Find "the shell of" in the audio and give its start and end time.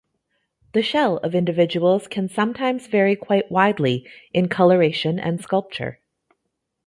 0.73-1.35